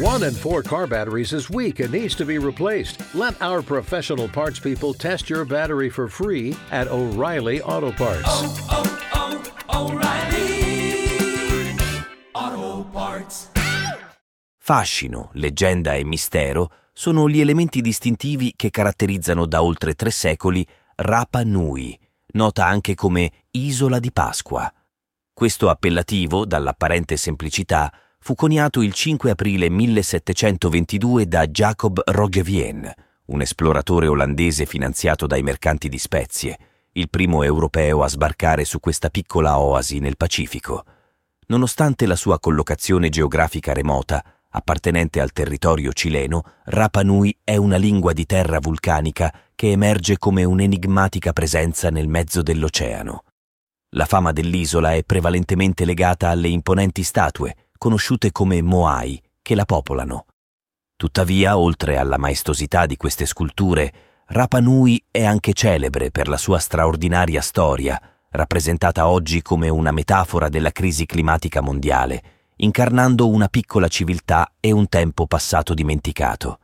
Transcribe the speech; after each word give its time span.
One 0.00 0.22
in 0.22 0.32
four 0.32 0.62
car 0.62 0.86
batteries 0.86 1.34
is 1.34 1.50
weak 1.50 1.78
and 1.78 1.92
needs 1.92 2.14
to 2.14 2.24
be 2.24 2.38
replaced. 2.38 3.02
Let 3.14 3.38
our 3.42 3.60
professional 3.60 4.28
parts 4.28 4.58
people 4.58 4.94
test 4.94 5.28
your 5.28 5.44
battery 5.44 5.90
for 5.90 6.08
free 6.08 6.56
at 6.70 6.88
O'Reilly 6.88 7.60
Auto 7.60 7.92
Parts. 7.92 8.24
Oh, 8.24 9.42
oh, 9.68 9.92
O'Reilly 9.92 11.76
Auto 12.34 12.84
Parts. 12.84 13.50
Fascino, 14.56 15.28
leggenda 15.34 15.92
e 15.92 16.02
mistero 16.04 16.70
sono 16.94 17.28
gli 17.28 17.40
elementi 17.40 17.82
distintivi 17.82 18.54
che 18.56 18.70
caratterizzano 18.70 19.44
da 19.44 19.62
oltre 19.62 19.92
tre 19.92 20.10
secoli 20.10 20.66
Rapa 20.94 21.42
Nui, 21.42 21.98
nota 22.32 22.64
anche 22.64 22.94
come 22.94 23.30
Isola 23.50 23.98
di 23.98 24.12
Pasqua. 24.12 24.72
Questo 25.34 25.68
appellativo, 25.68 26.46
dall'apparente 26.46 27.18
semplicità, 27.18 27.92
fu 28.22 28.34
coniato 28.34 28.82
il 28.82 28.92
5 28.92 29.30
aprile 29.30 29.70
1722 29.70 31.26
da 31.26 31.46
Jacob 31.46 32.02
Roggeveen, 32.04 32.92
un 33.26 33.40
esploratore 33.40 34.08
olandese 34.08 34.66
finanziato 34.66 35.26
dai 35.26 35.42
mercanti 35.42 35.88
di 35.88 35.96
spezie, 35.96 36.58
il 36.92 37.08
primo 37.08 37.42
europeo 37.42 38.02
a 38.02 38.08
sbarcare 38.08 38.64
su 38.66 38.78
questa 38.78 39.08
piccola 39.08 39.58
oasi 39.58 40.00
nel 40.00 40.18
Pacifico. 40.18 40.84
Nonostante 41.46 42.06
la 42.06 42.14
sua 42.14 42.38
collocazione 42.38 43.08
geografica 43.08 43.72
remota, 43.72 44.22
appartenente 44.50 45.20
al 45.20 45.32
territorio 45.32 45.92
cileno, 45.92 46.42
Rapa 46.64 47.02
Nui 47.02 47.34
è 47.42 47.56
una 47.56 47.76
lingua 47.76 48.12
di 48.12 48.26
terra 48.26 48.58
vulcanica 48.60 49.32
che 49.54 49.70
emerge 49.70 50.18
come 50.18 50.44
un'enigmatica 50.44 51.32
presenza 51.32 51.88
nel 51.88 52.08
mezzo 52.08 52.42
dell'oceano. 52.42 53.24
La 53.94 54.04
fama 54.04 54.30
dell'isola 54.30 54.92
è 54.92 55.04
prevalentemente 55.04 55.84
legata 55.84 56.28
alle 56.28 56.48
imponenti 56.48 57.02
statue, 57.02 57.54
conosciute 57.80 58.30
come 58.30 58.60
Moai, 58.60 59.18
che 59.40 59.54
la 59.54 59.64
popolano. 59.64 60.26
Tuttavia, 60.96 61.56
oltre 61.56 61.96
alla 61.96 62.18
maestosità 62.18 62.84
di 62.84 62.98
queste 62.98 63.24
sculture, 63.24 63.92
Rapa 64.26 64.60
Nui 64.60 65.02
è 65.10 65.24
anche 65.24 65.54
celebre 65.54 66.10
per 66.10 66.28
la 66.28 66.36
sua 66.36 66.58
straordinaria 66.58 67.40
storia, 67.40 67.98
rappresentata 68.32 69.08
oggi 69.08 69.40
come 69.40 69.70
una 69.70 69.92
metafora 69.92 70.50
della 70.50 70.72
crisi 70.72 71.06
climatica 71.06 71.62
mondiale, 71.62 72.22
incarnando 72.56 73.26
una 73.30 73.48
piccola 73.48 73.88
civiltà 73.88 74.52
e 74.60 74.72
un 74.72 74.86
tempo 74.86 75.26
passato 75.26 75.72
dimenticato. 75.72 76.59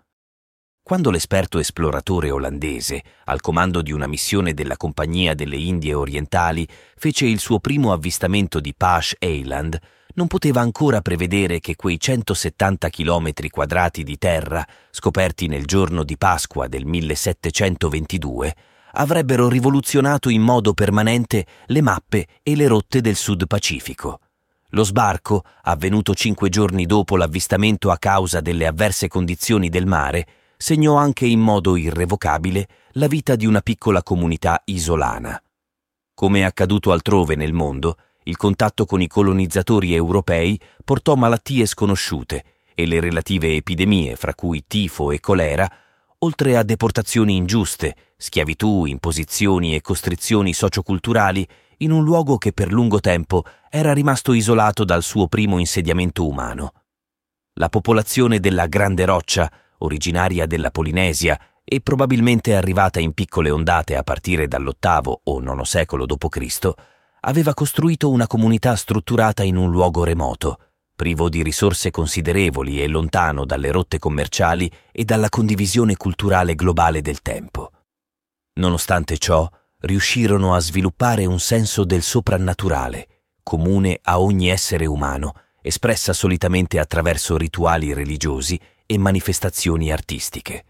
Quando 0.87 1.11
l'esperto 1.11 1.59
esploratore 1.59 2.31
olandese, 2.31 3.03
al 3.25 3.41
comando 3.41 3.83
di 3.83 3.91
una 3.91 4.07
missione 4.07 4.55
della 4.55 4.77
Compagnia 4.77 5.35
delle 5.35 5.57
Indie 5.57 5.95
Orientali, 5.95 6.65
fece 6.95 7.27
il 7.27 7.41
suo 7.41 7.59
primo 7.59 7.93
avvistamento 7.93 8.61
di 8.61 8.73
Pash 8.73 9.17
Eiland, 9.19 9.77
non 10.15 10.29
poteva 10.29 10.61
ancora 10.61 11.01
prevedere 11.01 11.59
che 11.59 11.75
quei 11.75 11.99
170 11.99 12.89
chilometri 12.89 13.51
quadrati 13.51 14.05
di 14.05 14.17
terra, 14.17 14.65
scoperti 14.93 15.49
nel 15.49 15.65
giorno 15.65 16.05
di 16.05 16.17
Pasqua 16.17 16.69
del 16.69 16.87
1722, 16.87 18.55
avrebbero 18.93 19.49
rivoluzionato 19.49 20.29
in 20.29 20.43
modo 20.43 20.73
permanente 20.73 21.47
le 21.67 21.81
mappe 21.81 22.27
e 22.45 22.55
le 22.55 22.69
rotte 22.69 23.01
del 23.01 23.17
Sud 23.17 23.49
Pacifico. 23.49 24.21
Lo 24.69 24.85
sbarco, 24.85 25.43
avvenuto 25.63 26.15
cinque 26.15 26.49
giorni 26.49 26.87
dopo 26.87 27.17
l'avvistamento 27.17 27.91
a 27.91 27.99
causa 27.99 28.41
delle 28.41 28.69
avverse 28.69 29.09
condizioni 29.09 29.69
del 29.69 29.87
mare, 29.87 30.27
segnò 30.57 30.97
anche 30.97 31.27
in 31.27 31.41
modo 31.41 31.77
irrevocabile 31.77 32.69
la 32.93 33.07
vita 33.07 33.37
di 33.37 33.47
una 33.47 33.61
piccola 33.61 34.03
comunità 34.03 34.63
isolana. 34.65 35.41
Come 36.15 36.41
è 36.41 36.43
accaduto 36.43 36.93
altrove 36.93 37.35
nel 37.35 37.53
mondo, 37.53 37.97
il 38.25 38.37
contatto 38.37 38.87
con 38.87 39.01
i 39.01 39.07
colonizzatori 39.07 39.95
europei 39.95 40.59
portò 40.85 41.15
malattie 41.15 41.67
sconosciute 41.67 42.45
e 42.75 42.87
le 42.87 43.01
relative 43.01 43.55
epidemie, 43.55 44.17
fra 44.17 44.35
cui 44.35 44.65
tifo 44.67 45.11
e 45.11 45.21
colera, 45.21 45.71
oltre 46.19 46.57
a 46.57 46.63
deportazioni 46.63 47.37
ingiuste, 47.37 47.95
schiavitù, 48.17 48.87
imposizioni 48.87 49.75
e 49.75 49.81
costrizioni 49.81 50.53
socioculturali, 50.53 51.47
in 51.79 51.93
un 51.93 52.03
luogo 52.03 52.39
che 52.39 52.53
per 52.53 52.73
lungo 52.73 53.01
tempo 53.01 53.45
era 53.71 53.93
rimasto 53.93 54.33
isolato 54.33 54.85
dal 54.85 55.03
suo 55.03 55.29
primo 55.29 55.59
insediamento 55.59 56.27
umano. 56.27 56.73
La 57.55 57.69
popolazione 57.69 58.41
della 58.41 58.67
Grande 58.67 59.05
Roccia, 59.05 59.51
originaria 59.87 60.47
della 60.47 60.71
Polinesia 60.71 61.41
e 61.65 61.81
probabilmente 61.81 62.55
arrivata 62.55 63.01
in 63.01 63.13
piccole 63.13 63.51
ondate 63.51 63.97
a 63.97 64.03
partire 64.03 64.47
dall'ottavo 64.47 65.23
o 65.25 65.41
nono 65.41 65.65
secolo 65.65 66.07
d.C., 66.07 66.71
aveva 67.21 67.55
costruito 67.55 68.09
una 68.11 68.29
comunità 68.29 68.77
strutturata 68.77 69.43
in 69.43 69.57
un 69.57 69.71
luogo 69.71 70.05
remoto, 70.05 70.61
privo 70.95 71.29
di 71.29 71.43
risorse 71.43 71.91
considerevoli 71.91 72.81
e 72.81 72.87
lontano 72.87 73.45
dalle 73.45 73.73
rotte 73.73 73.99
commerciali 73.99 74.71
e 74.93 75.05
dalla 75.05 75.29
condivisione 75.29 75.97
culturale 75.97 76.55
globale 76.55 77.03
del 77.03 77.23
tempo. 77.23 77.71
Nonostante 78.55 79.19
ciò, 79.19 79.49
riuscirono 79.81 80.55
a 80.55 80.61
sviluppare 80.61 81.27
un 81.27 81.41
senso 81.41 81.85
del 81.85 82.03
soprannaturale, 82.03 83.09
comune 83.43 83.99
a 84.03 84.21
ogni 84.21 84.49
essere 84.49 84.87
umano, 84.87 85.35
espressa 85.61 86.13
solitamente 86.13 86.79
attraverso 86.79 87.37
rituali 87.37 87.93
religiosi 87.93 88.59
e 88.87 88.99
manifestazioni 88.99 89.91
artistiche. 89.93 90.65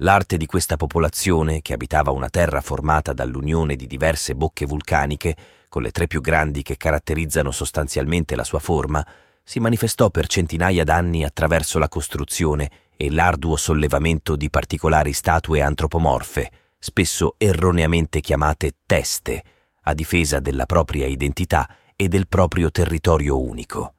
L'arte 0.00 0.36
di 0.36 0.46
questa 0.46 0.76
popolazione, 0.76 1.62
che 1.62 1.72
abitava 1.72 2.10
una 2.10 2.28
terra 2.28 2.60
formata 2.60 3.12
dall'unione 3.12 3.76
di 3.76 3.86
diverse 3.86 4.34
bocche 4.34 4.66
vulcaniche, 4.66 5.36
con 5.68 5.82
le 5.82 5.90
tre 5.90 6.06
più 6.06 6.20
grandi 6.20 6.62
che 6.62 6.76
caratterizzano 6.76 7.50
sostanzialmente 7.50 8.36
la 8.36 8.44
sua 8.44 8.58
forma, 8.58 9.06
si 9.42 9.58
manifestò 9.58 10.10
per 10.10 10.26
centinaia 10.26 10.84
d'anni 10.84 11.24
attraverso 11.24 11.78
la 11.78 11.88
costruzione 11.88 12.70
e 12.96 13.10
l'arduo 13.10 13.56
sollevamento 13.56 14.36
di 14.36 14.50
particolari 14.50 15.12
statue 15.12 15.62
antropomorfe, 15.62 16.50
spesso 16.78 17.34
erroneamente 17.38 18.20
chiamate 18.20 18.72
teste, 18.84 19.42
a 19.82 19.94
difesa 19.94 20.40
della 20.40 20.66
propria 20.66 21.06
identità 21.06 21.68
e 21.94 22.08
del 22.08 22.26
proprio 22.26 22.70
territorio 22.70 23.40
unico. 23.40 23.95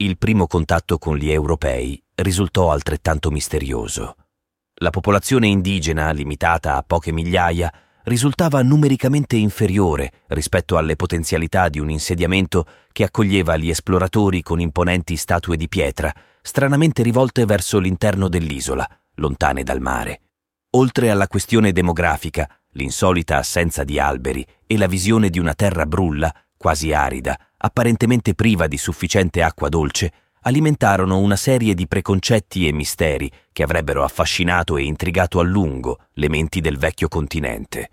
Il 0.00 0.16
primo 0.16 0.46
contatto 0.46 0.96
con 0.96 1.16
gli 1.16 1.28
europei 1.28 2.00
risultò 2.14 2.70
altrettanto 2.70 3.32
misterioso. 3.32 4.14
La 4.74 4.90
popolazione 4.90 5.48
indigena, 5.48 6.12
limitata 6.12 6.76
a 6.76 6.84
poche 6.86 7.10
migliaia, 7.10 7.68
risultava 8.04 8.62
numericamente 8.62 9.34
inferiore 9.34 10.22
rispetto 10.28 10.76
alle 10.76 10.94
potenzialità 10.94 11.68
di 11.68 11.80
un 11.80 11.90
insediamento 11.90 12.64
che 12.92 13.02
accoglieva 13.02 13.56
gli 13.56 13.70
esploratori 13.70 14.40
con 14.40 14.60
imponenti 14.60 15.16
statue 15.16 15.56
di 15.56 15.66
pietra, 15.66 16.14
stranamente 16.42 17.02
rivolte 17.02 17.44
verso 17.44 17.80
l'interno 17.80 18.28
dell'isola, 18.28 18.88
lontane 19.16 19.64
dal 19.64 19.80
mare. 19.80 20.20
Oltre 20.76 21.10
alla 21.10 21.26
questione 21.26 21.72
demografica, 21.72 22.48
l'insolita 22.74 23.38
assenza 23.38 23.82
di 23.82 23.98
alberi 23.98 24.46
e 24.64 24.78
la 24.78 24.86
visione 24.86 25.28
di 25.28 25.40
una 25.40 25.54
terra 25.54 25.86
brulla, 25.86 26.32
quasi 26.58 26.92
arida, 26.92 27.38
apparentemente 27.56 28.34
priva 28.34 28.66
di 28.66 28.76
sufficiente 28.76 29.42
acqua 29.42 29.70
dolce, 29.70 30.12
alimentarono 30.42 31.18
una 31.18 31.36
serie 31.36 31.74
di 31.74 31.88
preconcetti 31.88 32.68
e 32.68 32.72
misteri 32.72 33.30
che 33.50 33.62
avrebbero 33.62 34.04
affascinato 34.04 34.76
e 34.76 34.82
intrigato 34.82 35.40
a 35.40 35.42
lungo 35.42 36.00
le 36.12 36.28
menti 36.28 36.60
del 36.60 36.76
vecchio 36.76 37.08
continente. 37.08 37.90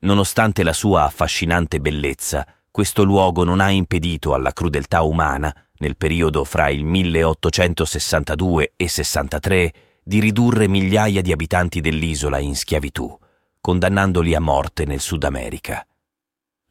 Nonostante 0.00 0.62
la 0.62 0.72
sua 0.72 1.04
affascinante 1.04 1.80
bellezza, 1.80 2.46
questo 2.70 3.04
luogo 3.04 3.44
non 3.44 3.60
ha 3.60 3.70
impedito 3.70 4.34
alla 4.34 4.52
crudeltà 4.52 5.02
umana, 5.02 5.54
nel 5.78 5.96
periodo 5.96 6.44
fra 6.44 6.68
il 6.68 6.84
1862 6.84 8.72
e 8.76 8.88
63, 8.88 9.72
di 10.02 10.20
ridurre 10.20 10.68
migliaia 10.68 11.20
di 11.20 11.32
abitanti 11.32 11.80
dell'isola 11.80 12.38
in 12.38 12.56
schiavitù, 12.56 13.16
condannandoli 13.60 14.34
a 14.34 14.40
morte 14.40 14.84
nel 14.84 15.00
Sud 15.00 15.24
America. 15.24 15.86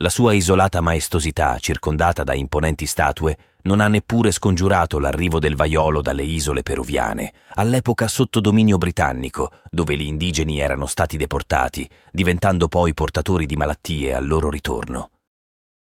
La 0.02 0.10
sua 0.10 0.34
isolata 0.34 0.82
maestosità, 0.82 1.60
circondata 1.60 2.24
da 2.24 2.34
imponenti 2.34 2.88
statue, 2.88 3.38
non 3.64 3.80
ha 3.82 3.88
neppure 3.88 4.32
scongiurato 4.32 4.98
l'arrivo 4.98 5.38
del 5.38 5.56
vaiolo 5.56 6.02
dalle 6.02 6.24
isole 6.24 6.64
peruviane, 6.64 7.32
all'epoca 7.54 8.08
sotto 8.08 8.40
dominio 8.40 8.80
britannico, 8.80 9.52
dove 9.70 9.96
gli 9.96 10.08
indigeni 10.08 10.60
erano 10.60 10.88
stati 10.88 11.18
deportati, 11.18 11.88
diventando 12.12 12.68
poi 12.68 12.96
portatori 12.96 13.46
di 13.46 13.56
malattie 13.56 14.16
al 14.16 14.26
loro 14.26 14.50
ritorno. 14.50 15.12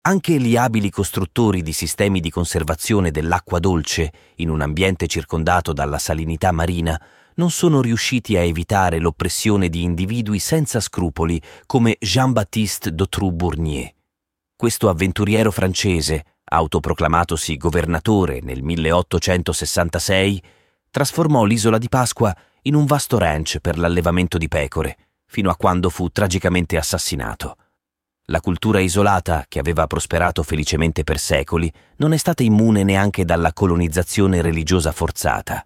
Anche 0.01 0.41
gli 0.41 0.57
abili 0.57 0.91
costruttori 0.91 1.63
di 1.63 1.73
sistemi 1.73 2.19
di 2.19 2.31
conservazione 2.31 3.13
dell'acqua 3.13 3.61
dolce 3.61 4.11
in 4.37 4.51
un 4.51 4.61
ambiente 4.61 5.07
circondato 5.07 5.73
dalla 5.73 5.99
salinità 5.99 6.51
marina 6.51 7.01
non 7.37 7.53
sono 7.53 7.81
riusciti 7.81 8.37
a 8.37 8.41
evitare 8.41 8.99
l'oppressione 8.99 9.69
di 9.69 9.85
individui 9.85 10.41
senza 10.41 10.81
scrupoli 10.81 11.41
come 11.65 11.97
Jean-Baptiste 12.01 12.93
d'Autru-Bournier. 12.93 13.99
Questo 14.61 14.91
avventuriero 14.91 15.51
francese, 15.51 16.23
autoproclamatosi 16.45 17.57
governatore 17.57 18.41
nel 18.43 18.63
1866, 18.63 20.43
trasformò 20.91 21.45
l'isola 21.45 21.79
di 21.79 21.89
Pasqua 21.89 22.37
in 22.65 22.75
un 22.75 22.85
vasto 22.85 23.17
ranch 23.17 23.59
per 23.61 23.79
l'allevamento 23.79 24.37
di 24.37 24.49
pecore, 24.49 24.99
fino 25.25 25.49
a 25.49 25.57
quando 25.57 25.89
fu 25.89 26.11
tragicamente 26.11 26.77
assassinato. 26.77 27.57
La 28.25 28.43
cultura 28.43 28.81
isolata, 28.81 29.47
che 29.49 29.61
aveva 29.61 29.87
prosperato 29.87 30.43
felicemente 30.43 31.05
per 31.05 31.19
secoli, 31.19 31.73
non 31.97 32.13
è 32.13 32.19
stata 32.19 32.43
immune 32.43 32.83
neanche 32.83 33.25
dalla 33.25 33.55
colonizzazione 33.55 34.43
religiosa 34.43 34.93
forzata. 34.93 35.65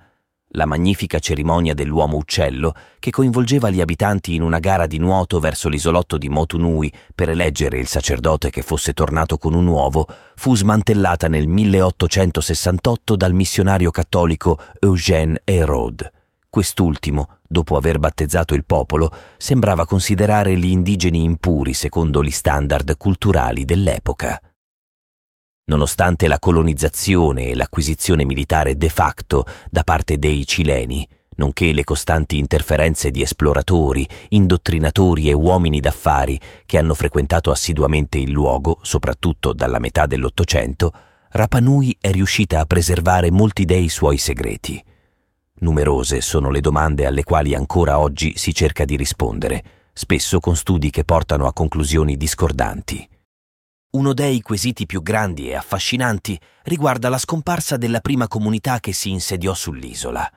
La 0.56 0.66
magnifica 0.66 1.18
cerimonia 1.18 1.74
dell'uomo 1.74 2.16
uccello, 2.16 2.74
che 3.00 3.10
coinvolgeva 3.10 3.70
gli 3.70 3.80
abitanti 3.80 4.36
in 4.36 4.42
una 4.42 4.60
gara 4.60 4.86
di 4.86 4.98
nuoto 4.98 5.40
verso 5.40 5.68
l'isolotto 5.68 6.16
di 6.16 6.28
Motunui 6.28 6.92
per 7.12 7.28
eleggere 7.28 7.80
il 7.80 7.88
sacerdote 7.88 8.50
che 8.50 8.62
fosse 8.62 8.92
tornato 8.92 9.36
con 9.36 9.52
un 9.52 9.66
uovo, 9.66 10.06
fu 10.36 10.54
smantellata 10.54 11.26
nel 11.26 11.48
1868 11.48 13.16
dal 13.16 13.32
missionario 13.32 13.90
cattolico 13.90 14.60
Eugène 14.78 15.40
Hérode. 15.42 16.12
Quest'ultimo, 16.48 17.38
dopo 17.48 17.76
aver 17.76 17.98
battezzato 17.98 18.54
il 18.54 18.64
popolo, 18.64 19.10
sembrava 19.36 19.84
considerare 19.86 20.56
gli 20.56 20.70
indigeni 20.70 21.24
impuri 21.24 21.74
secondo 21.74 22.22
gli 22.22 22.30
standard 22.30 22.96
culturali 22.96 23.64
dell'epoca. 23.64 24.40
Nonostante 25.66 26.28
la 26.28 26.38
colonizzazione 26.38 27.46
e 27.48 27.54
l'acquisizione 27.54 28.26
militare 28.26 28.76
de 28.76 28.90
facto 28.90 29.46
da 29.70 29.82
parte 29.82 30.18
dei 30.18 30.46
cileni, 30.46 31.08
nonché 31.36 31.72
le 31.72 31.84
costanti 31.84 32.36
interferenze 32.36 33.10
di 33.10 33.22
esploratori, 33.22 34.06
indottrinatori 34.28 35.30
e 35.30 35.32
uomini 35.32 35.80
d'affari 35.80 36.38
che 36.66 36.76
hanno 36.76 36.92
frequentato 36.92 37.50
assiduamente 37.50 38.18
il 38.18 38.30
luogo, 38.30 38.78
soprattutto 38.82 39.54
dalla 39.54 39.78
metà 39.78 40.04
dell'Ottocento, 40.04 40.92
Rapanui 41.30 41.96
è 41.98 42.10
riuscita 42.10 42.60
a 42.60 42.66
preservare 42.66 43.30
molti 43.30 43.64
dei 43.64 43.88
suoi 43.88 44.18
segreti. 44.18 44.84
Numerose 45.60 46.20
sono 46.20 46.50
le 46.50 46.60
domande 46.60 47.06
alle 47.06 47.24
quali 47.24 47.54
ancora 47.54 47.98
oggi 47.98 48.34
si 48.36 48.52
cerca 48.52 48.84
di 48.84 48.96
rispondere, 48.96 49.64
spesso 49.94 50.40
con 50.40 50.56
studi 50.56 50.90
che 50.90 51.04
portano 51.04 51.46
a 51.46 51.54
conclusioni 51.54 52.18
discordanti. 52.18 53.08
Uno 53.94 54.12
dei 54.12 54.40
quesiti 54.40 54.86
più 54.86 55.02
grandi 55.02 55.50
e 55.50 55.54
affascinanti 55.54 56.36
riguarda 56.64 57.08
la 57.08 57.16
scomparsa 57.16 57.76
della 57.76 58.00
prima 58.00 58.26
comunità 58.26 58.80
che 58.80 58.92
si 58.92 59.10
insediò 59.10 59.54
sull'isola. 59.54 60.32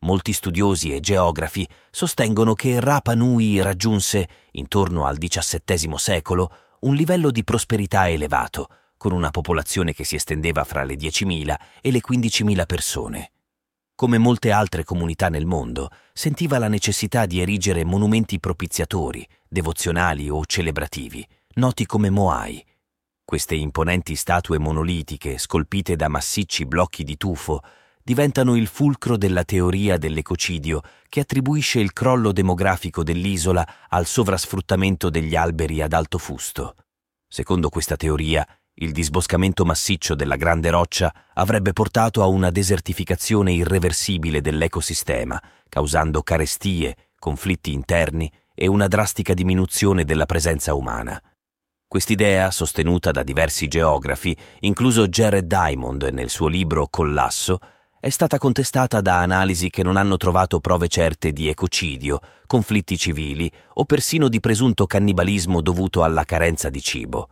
Molti 0.00 0.32
studiosi 0.32 0.92
e 0.92 0.98
geografi 0.98 1.64
sostengono 1.92 2.54
che 2.54 2.80
Rapa 2.80 3.14
Nui 3.14 3.62
raggiunse, 3.62 4.28
intorno 4.52 5.06
al 5.06 5.18
XVII 5.18 5.92
secolo, 5.96 6.52
un 6.80 6.96
livello 6.96 7.30
di 7.30 7.44
prosperità 7.44 8.08
elevato, 8.08 8.66
con 8.96 9.12
una 9.12 9.30
popolazione 9.30 9.92
che 9.92 10.02
si 10.02 10.16
estendeva 10.16 10.64
fra 10.64 10.82
le 10.82 10.94
10.000 10.94 11.54
e 11.80 11.90
le 11.92 12.00
15.000 12.00 12.66
persone 12.66 13.30
come 13.94 14.18
molte 14.18 14.50
altre 14.50 14.82
comunità 14.82 15.28
nel 15.28 15.46
mondo, 15.46 15.88
sentiva 16.12 16.58
la 16.58 16.66
necessità 16.66 17.24
di 17.24 17.40
erigere 17.40 17.84
monumenti 17.84 18.40
propiziatori, 18.40 19.24
devozionali 19.48 20.28
o 20.28 20.44
celebrativi, 20.44 21.24
noti 21.54 21.86
come 21.86 22.10
Moai. 22.10 22.64
Queste 23.32 23.54
imponenti 23.54 24.14
statue 24.14 24.58
monolitiche, 24.58 25.38
scolpite 25.38 25.96
da 25.96 26.08
massicci 26.08 26.66
blocchi 26.66 27.02
di 27.02 27.16
tufo, 27.16 27.62
diventano 28.02 28.56
il 28.56 28.66
fulcro 28.66 29.16
della 29.16 29.42
teoria 29.42 29.96
dell'ecocidio 29.96 30.82
che 31.08 31.20
attribuisce 31.20 31.80
il 31.80 31.94
crollo 31.94 32.32
demografico 32.32 33.02
dell'isola 33.02 33.66
al 33.88 34.04
sovrasfruttamento 34.04 35.08
degli 35.08 35.34
alberi 35.34 35.80
ad 35.80 35.94
alto 35.94 36.18
fusto. 36.18 36.74
Secondo 37.26 37.70
questa 37.70 37.96
teoria, 37.96 38.46
il 38.74 38.92
disboscamento 38.92 39.64
massiccio 39.64 40.14
della 40.14 40.36
grande 40.36 40.68
roccia 40.68 41.10
avrebbe 41.32 41.72
portato 41.72 42.20
a 42.22 42.26
una 42.26 42.50
desertificazione 42.50 43.54
irreversibile 43.54 44.42
dell'ecosistema, 44.42 45.42
causando 45.70 46.22
carestie, 46.22 47.12
conflitti 47.18 47.72
interni 47.72 48.30
e 48.54 48.66
una 48.66 48.88
drastica 48.88 49.32
diminuzione 49.32 50.04
della 50.04 50.26
presenza 50.26 50.74
umana. 50.74 51.18
Quest'idea, 51.92 52.50
sostenuta 52.50 53.10
da 53.10 53.22
diversi 53.22 53.68
geografi, 53.68 54.34
incluso 54.60 55.08
Jared 55.08 55.44
Diamond 55.44 56.02
nel 56.10 56.30
suo 56.30 56.48
libro 56.48 56.86
Collasso, 56.88 57.58
è 58.00 58.08
stata 58.08 58.38
contestata 58.38 59.02
da 59.02 59.18
analisi 59.18 59.68
che 59.68 59.82
non 59.82 59.98
hanno 59.98 60.16
trovato 60.16 60.58
prove 60.58 60.88
certe 60.88 61.34
di 61.34 61.48
ecocidio, 61.48 62.18
conflitti 62.46 62.96
civili 62.96 63.52
o 63.74 63.84
persino 63.84 64.28
di 64.28 64.40
presunto 64.40 64.86
cannibalismo 64.86 65.60
dovuto 65.60 66.02
alla 66.02 66.24
carenza 66.24 66.70
di 66.70 66.80
cibo. 66.80 67.28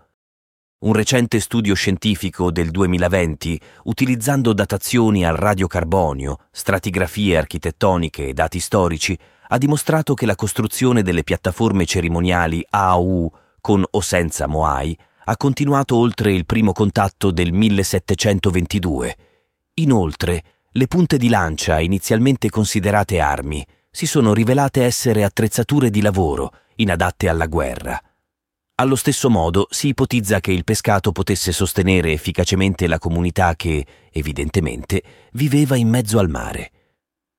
Un 0.81 0.93
recente 0.93 1.41
studio 1.41 1.73
scientifico 1.75 2.51
del 2.51 2.71
2020, 2.71 3.59
utilizzando 3.85 4.53
datazioni 4.53 5.25
al 5.25 5.37
radiocarbonio, 5.37 6.37
stratigrafie 6.51 7.39
architettoniche 7.39 8.29
e 8.29 8.35
dati 8.35 8.61
storici, 8.61 9.19
ha 9.49 9.57
dimostrato 9.57 10.13
che 10.13 10.27
la 10.27 10.37
costruzione 10.37 11.01
delle 11.01 11.25
piattaforme 11.25 11.87
cerimoniali 11.87 12.63
AU 12.69 13.33
con 13.61 13.85
o 13.89 14.01
senza 14.01 14.47
Moai 14.47 14.97
ha 15.25 15.37
continuato 15.37 15.97
oltre 15.97 16.33
il 16.33 16.47
primo 16.47 16.73
contatto 16.73 17.31
del 17.31 17.53
1722. 17.53 19.17
Inoltre, 19.75 20.43
le 20.73 20.87
punte 20.87 21.17
di 21.19 21.29
lancia, 21.29 21.81
inizialmente 21.81 22.49
considerate 22.51 23.21
armi, 23.21 23.65
si 23.91 24.07
sono 24.07 24.33
rivelate 24.33 24.85
essere 24.85 25.25
attrezzature 25.25 25.91
di 25.91 26.01
lavoro, 26.01 26.53
inadatte 26.77 27.29
alla 27.29 27.47
guerra. 27.47 28.01
Allo 28.77 28.97
stesso 28.97 29.29
modo 29.29 29.67
si 29.71 29.89
ipotizza 29.89 30.41
che 30.41 30.53
il 30.53 30.65
pescato 30.65 31.13
potesse 31.13 31.53
sostenere 31.53 32.13
efficacemente 32.13 32.87
la 32.87 32.99
comunità 32.99 33.55
che, 33.55 33.87
evidentemente, 34.11 35.03
viveva 35.33 35.77
in 35.77 35.89
mezzo 35.89 36.19
al 36.19 36.31
mare. 36.31 36.71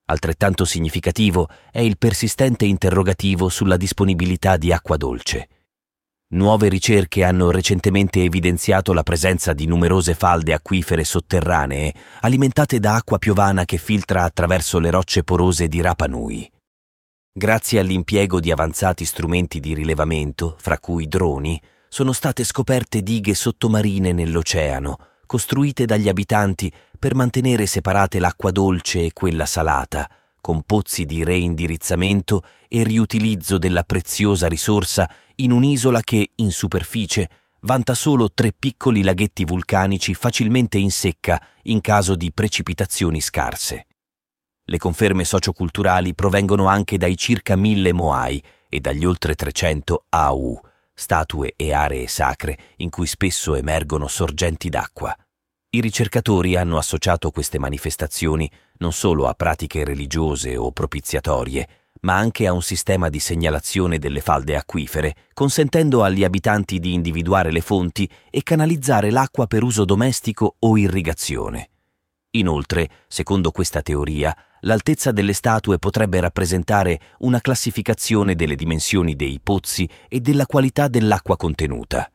Altrettanto 0.05 0.65
significativo 0.65 1.47
è 1.71 1.79
il 1.79 1.97
persistente 1.97 2.65
interrogativo 2.65 3.49
sulla 3.49 3.77
disponibilità 3.77 4.57
di 4.57 4.71
acqua 4.71 4.97
dolce. 4.97 5.47
Nuove 6.33 6.69
ricerche 6.69 7.25
hanno 7.25 7.51
recentemente 7.51 8.23
evidenziato 8.23 8.93
la 8.93 9.03
presenza 9.03 9.51
di 9.51 9.65
numerose 9.65 10.13
falde 10.13 10.53
acquifere 10.53 11.03
sotterranee 11.03 11.93
alimentate 12.21 12.79
da 12.79 12.95
acqua 12.95 13.17
piovana 13.17 13.65
che 13.65 13.75
filtra 13.75 14.23
attraverso 14.23 14.79
le 14.79 14.91
rocce 14.91 15.25
porose 15.25 15.67
di 15.67 15.81
Rapa 15.81 16.05
Nui. 16.07 16.49
Grazie 17.33 17.79
all'impiego 17.79 18.39
di 18.39 18.49
avanzati 18.49 19.03
strumenti 19.03 19.59
di 19.59 19.73
rilevamento, 19.73 20.55
fra 20.57 20.79
cui 20.79 21.09
droni, 21.09 21.61
sono 21.89 22.13
state 22.13 22.45
scoperte 22.45 23.01
dighe 23.01 23.33
sottomarine 23.33 24.13
nell'oceano, 24.13 24.97
costruite 25.25 25.83
dagli 25.83 26.07
abitanti 26.07 26.71
per 26.97 27.13
mantenere 27.13 27.65
separate 27.65 28.19
l'acqua 28.19 28.51
dolce 28.51 29.03
e 29.03 29.11
quella 29.11 29.45
salata, 29.45 30.09
con 30.41 30.63
pozzi 30.63 31.05
di 31.05 31.23
reindirizzamento 31.23 32.43
e 32.67 32.83
riutilizzo 32.83 33.57
della 33.57 33.83
preziosa 33.83 34.47
risorsa 34.47 35.09
in 35.35 35.51
un'isola 35.51 36.01
che, 36.01 36.31
in 36.35 36.51
superficie, 36.51 37.29
vanta 37.61 37.93
solo 37.93 38.31
tre 38.33 38.51
piccoli 38.51 39.03
laghetti 39.03 39.45
vulcanici 39.45 40.13
facilmente 40.13 40.77
in 40.77 40.91
secca 40.91 41.41
in 41.63 41.79
caso 41.79 42.15
di 42.15 42.33
precipitazioni 42.33 43.21
scarse. 43.21 43.85
Le 44.63 44.77
conferme 44.77 45.23
socioculturali 45.23 46.13
provengono 46.15 46.67
anche 46.67 46.97
dai 46.97 47.17
circa 47.17 47.55
mille 47.55 47.93
Moai 47.93 48.41
e 48.67 48.79
dagli 48.79 49.05
oltre 49.05 49.35
300 49.35 50.05
AU, 50.09 50.59
statue 50.93 51.53
e 51.55 51.73
aree 51.73 52.07
sacre 52.07 52.57
in 52.77 52.89
cui 52.89 53.07
spesso 53.07 53.55
emergono 53.55 54.07
sorgenti 54.07 54.69
d'acqua. 54.69 55.15
I 55.73 55.79
ricercatori 55.79 56.57
hanno 56.57 56.77
associato 56.77 57.31
queste 57.31 57.57
manifestazioni 57.57 58.51
non 58.79 58.91
solo 58.91 59.27
a 59.27 59.33
pratiche 59.33 59.85
religiose 59.85 60.57
o 60.57 60.73
propiziatorie, 60.73 61.67
ma 62.01 62.17
anche 62.17 62.45
a 62.45 62.51
un 62.51 62.61
sistema 62.61 63.07
di 63.07 63.19
segnalazione 63.19 63.97
delle 63.97 64.19
falde 64.19 64.57
acquifere, 64.57 65.15
consentendo 65.33 66.03
agli 66.03 66.25
abitanti 66.25 66.77
di 66.77 66.93
individuare 66.93 67.53
le 67.53 67.61
fonti 67.61 68.09
e 68.29 68.43
canalizzare 68.43 69.11
l'acqua 69.11 69.47
per 69.47 69.63
uso 69.63 69.85
domestico 69.85 70.57
o 70.59 70.77
irrigazione. 70.77 71.69
Inoltre, 72.31 72.89
secondo 73.07 73.51
questa 73.51 73.81
teoria, 73.81 74.35
l'altezza 74.61 75.13
delle 75.13 75.31
statue 75.31 75.79
potrebbe 75.79 76.19
rappresentare 76.19 76.99
una 77.19 77.39
classificazione 77.39 78.35
delle 78.35 78.55
dimensioni 78.55 79.15
dei 79.15 79.39
pozzi 79.41 79.89
e 80.09 80.19
della 80.19 80.45
qualità 80.45 80.89
dell'acqua 80.89 81.37
contenuta. 81.37 82.11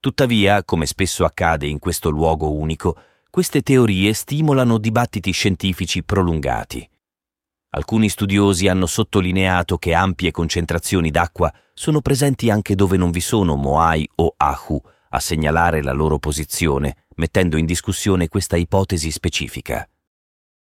Tuttavia, 0.00 0.64
come 0.64 0.86
spesso 0.86 1.26
accade 1.26 1.66
in 1.66 1.78
questo 1.78 2.08
luogo 2.08 2.50
unico, 2.54 2.96
queste 3.28 3.60
teorie 3.60 4.14
stimolano 4.14 4.78
dibattiti 4.78 5.30
scientifici 5.30 6.02
prolungati. 6.02 6.88
Alcuni 7.72 8.08
studiosi 8.08 8.66
hanno 8.66 8.86
sottolineato 8.86 9.76
che 9.76 9.92
ampie 9.92 10.30
concentrazioni 10.30 11.10
d'acqua 11.10 11.52
sono 11.74 12.00
presenti 12.00 12.48
anche 12.48 12.74
dove 12.74 12.96
non 12.96 13.10
vi 13.10 13.20
sono 13.20 13.56
moai 13.56 14.08
o 14.16 14.32
ahu, 14.38 14.80
a 15.10 15.20
segnalare 15.20 15.82
la 15.82 15.92
loro 15.92 16.18
posizione, 16.18 17.04
mettendo 17.16 17.58
in 17.58 17.66
discussione 17.66 18.28
questa 18.28 18.56
ipotesi 18.56 19.10
specifica. 19.10 19.86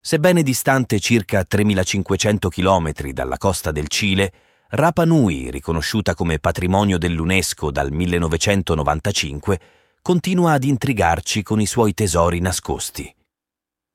Sebbene 0.02 0.42
distante 0.42 1.00
circa 1.00 1.44
3500 1.44 2.50
km 2.50 3.12
dalla 3.12 3.38
costa 3.38 3.72
del 3.72 3.90
Cile, 3.90 4.34
Rapa 4.72 5.04
Nui, 5.04 5.50
riconosciuta 5.50 6.14
come 6.14 6.38
patrimonio 6.38 7.00
dell'UNESCO 7.00 7.72
dal 7.72 7.92
1995, 7.92 9.60
continua 10.00 10.52
ad 10.52 10.64
intrigarci 10.64 11.42
con 11.42 11.60
i 11.60 11.66
suoi 11.66 11.96
tesori 11.96 12.40
nascosti. 12.40 13.12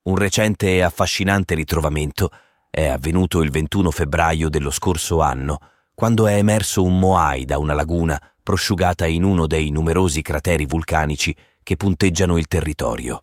Un 0.08 0.16
recente 0.16 0.74
e 0.74 0.82
affascinante 0.82 1.54
ritrovamento 1.54 2.28
è 2.68 2.88
avvenuto 2.88 3.40
il 3.42 3.52
21 3.52 3.92
febbraio 3.92 4.48
dello 4.48 4.72
scorso 4.72 5.20
anno, 5.20 5.60
quando 5.94 6.26
è 6.26 6.34
emerso 6.34 6.82
un 6.82 6.98
moai 6.98 7.44
da 7.44 7.58
una 7.58 7.72
laguna 7.72 8.20
prosciugata 8.42 9.06
in 9.06 9.22
uno 9.22 9.46
dei 9.46 9.70
numerosi 9.70 10.22
crateri 10.22 10.66
vulcanici 10.66 11.36
che 11.62 11.76
punteggiano 11.76 12.36
il 12.36 12.48
territorio. 12.48 13.22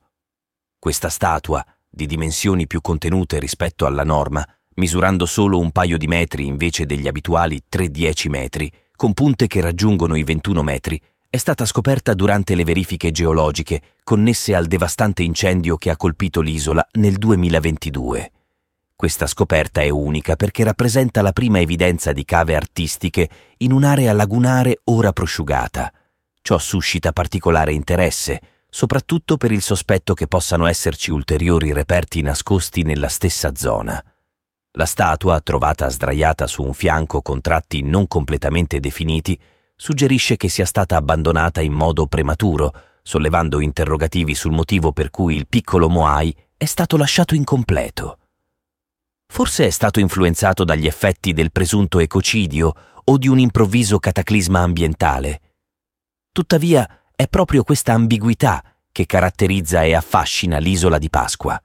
Questa 0.80 1.10
statua, 1.10 1.62
di 1.90 2.06
dimensioni 2.06 2.66
più 2.66 2.80
contenute 2.80 3.40
rispetto 3.40 3.86
alla 3.86 4.06
norma, 4.06 4.42
misurando 4.76 5.26
solo 5.26 5.60
un 5.60 5.72
paio 5.72 5.98
di 5.98 6.08
metri 6.08 6.46
invece 6.46 6.86
degli 6.86 7.08
abituali 7.08 7.62
3-10 7.72 8.30
metri, 8.30 8.72
con 8.96 9.14
punte 9.14 9.48
che 9.48 9.62
raggiungono 9.62 10.16
i 10.16 10.24
21 10.24 10.64
metri, 10.64 11.02
è 11.30 11.38
stata 11.38 11.66
scoperta 11.66 12.14
durante 12.14 12.56
le 12.56 12.66
verifiche 12.66 13.12
geologiche 13.12 13.82
connesse 14.04 14.54
al 14.54 14.68
devastante 14.68 15.24
incendio 15.24 15.78
che 15.78 15.90
ha 15.90 15.96
colpito 15.96 16.42
l'isola 16.42 16.86
nel 16.94 17.16
2022. 17.16 18.32
Questa 18.98 19.26
scoperta 19.26 19.82
è 19.82 19.90
unica 19.90 20.36
perché 20.36 20.64
rappresenta 20.64 21.22
la 21.22 21.32
prima 21.32 21.60
evidenza 21.60 22.12
di 22.12 22.26
cave 22.26 22.56
artistiche 22.56 23.30
in 23.60 23.72
un'area 23.72 24.14
lagunare 24.14 24.82
ora 24.84 25.14
prosciugata. 25.14 25.92
Ciò 26.42 26.58
suscita 26.58 27.14
particolare 27.14 27.74
interesse, 27.74 28.42
soprattutto 28.70 29.38
per 29.38 29.52
il 29.52 29.62
sospetto 29.62 30.14
che 30.14 30.28
possano 30.28 30.66
esserci 30.66 31.12
ulteriori 31.12 31.72
reperti 31.74 32.22
nascosti 32.22 32.84
nella 32.84 33.08
stessa 33.08 33.56
zona. 33.56 34.04
La 34.76 34.86
statua, 34.86 35.42
trovata 35.42 35.90
sdraiata 35.90 36.48
su 36.48 36.64
un 36.64 36.74
fianco 36.74 37.22
con 37.22 37.42
tratti 37.42 37.82
non 37.82 38.08
completamente 38.08 38.80
definiti, 38.80 39.38
suggerisce 39.76 40.38
che 40.38 40.48
sia 40.48 40.66
stata 40.66 40.96
abbandonata 40.96 41.60
in 41.60 41.74
modo 41.74 42.08
prematuro, 42.08 42.74
sollevando 43.04 43.60
interrogativi 43.60 44.34
sul 44.34 44.54
motivo 44.54 44.94
per 44.94 45.10
cui 45.10 45.36
il 45.36 45.48
piccolo 45.48 45.90
Moai 45.90 46.34
è 46.56 46.66
stato 46.66 46.96
lasciato 46.96 47.36
incompleto. 47.36 48.18
Forse 49.28 49.66
è 49.66 49.70
stato 49.70 50.00
influenzato 50.00 50.64
dagli 50.64 50.88
effetti 50.88 51.34
del 51.34 51.52
presunto 51.52 52.00
ecocidio 52.00 52.74
o 53.04 53.18
di 53.18 53.28
un 53.28 53.40
improvviso 53.40 54.00
cataclisma 54.00 54.60
ambientale. 54.60 55.42
Tuttavia, 56.32 57.10
è 57.14 57.28
proprio 57.28 57.64
questa 57.64 57.92
ambiguità 57.92 58.64
che 58.90 59.06
caratterizza 59.06 59.84
e 59.84 59.96
affascina 59.96 60.60
l'isola 60.60 60.98
di 60.98 61.10
Pasqua. 61.10 61.62